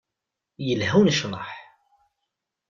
[0.67, 1.47] Yelha unecreḥ.